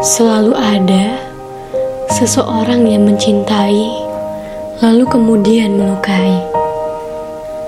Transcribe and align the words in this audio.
Selalu 0.00 0.56
ada 0.56 1.20
seseorang 2.08 2.88
yang 2.88 3.04
mencintai, 3.04 3.92
lalu 4.80 5.04
kemudian 5.04 5.76
melukai. 5.76 6.40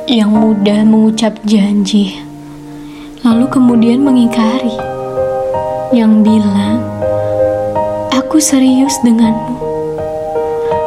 Yang 0.08 0.30
mudah 0.32 0.80
mengucap 0.88 1.36
janji, 1.44 2.16
lalu 3.20 3.44
kemudian 3.52 4.00
mengingkari. 4.00 4.72
Yang 5.92 6.12
bilang, 6.24 6.80
"Aku 8.08 8.40
serius 8.40 8.96
denganmu," 9.04 9.60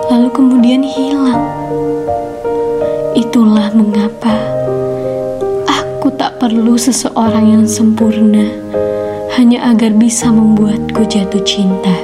lalu 0.10 0.30
kemudian 0.34 0.82
hilang. 0.82 1.46
Itulah 3.14 3.70
mengapa 3.78 4.38
aku 5.70 6.10
tak 6.18 6.42
perlu 6.42 6.74
seseorang 6.78 7.46
yang 7.46 7.66
sempurna 7.70 8.48
hanya 9.48 9.72
agar 9.72 9.96
bisa 9.96 10.28
membuatku 10.28 11.08
jatuh 11.08 11.40
cinta. 11.48 11.96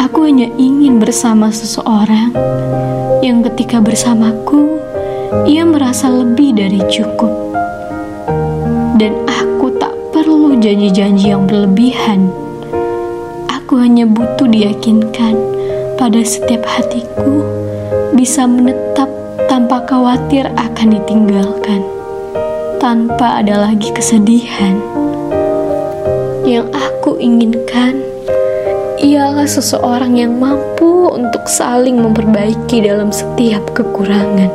Aku 0.00 0.24
hanya 0.24 0.48
ingin 0.56 0.96
bersama 0.96 1.52
seseorang 1.52 2.32
yang 3.20 3.44
ketika 3.44 3.76
bersamaku, 3.76 4.80
ia 5.44 5.68
merasa 5.68 6.08
lebih 6.08 6.56
dari 6.56 6.80
cukup. 6.88 7.52
Dan 8.96 9.12
aku 9.28 9.76
tak 9.76 9.92
perlu 10.16 10.56
janji-janji 10.56 11.36
yang 11.36 11.44
berlebihan. 11.44 12.32
Aku 13.52 13.76
hanya 13.76 14.08
butuh 14.08 14.48
diyakinkan 14.48 15.36
pada 16.00 16.24
setiap 16.24 16.64
hatiku 16.64 17.44
bisa 18.16 18.48
menetap 18.48 19.12
tanpa 19.52 19.84
khawatir 19.84 20.48
akan 20.48 20.96
ditinggalkan, 20.96 21.84
tanpa 22.80 23.44
ada 23.44 23.68
lagi 23.68 23.92
kesedihan. 23.92 24.80
Yang 26.48 26.72
aku 26.72 27.20
inginkan. 27.20 28.00
Ialah 29.04 29.44
seseorang 29.44 30.16
yang 30.16 30.40
mampu 30.40 31.12
untuk 31.12 31.44
saling 31.44 32.00
memperbaiki 32.00 32.88
dalam 32.88 33.12
setiap 33.12 33.60
kekurangan, 33.76 34.48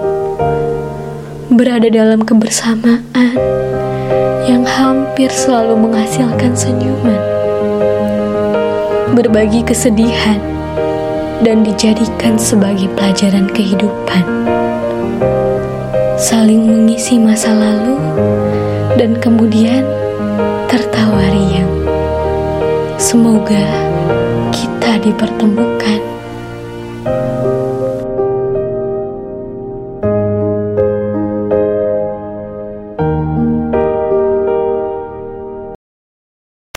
berada 1.54 1.94
dalam 1.94 2.26
kebersamaan 2.26 3.38
yang 4.50 4.66
hampir 4.66 5.30
selalu 5.30 5.86
menghasilkan 5.86 6.58
senyuman, 6.58 7.22
berbagi 9.14 9.62
kesedihan, 9.62 10.42
dan 11.46 11.62
dijadikan 11.62 12.42
sebagai 12.42 12.90
pelajaran 12.98 13.46
kehidupan. 13.54 14.26
Saling 16.18 16.66
mengisi 16.66 17.22
masa 17.22 17.54
lalu, 17.54 18.02
dan 18.98 19.14
kemudian 19.22 20.03
Semoga 23.14 23.62
kita 24.50 24.98
dipertemukan 25.06 26.02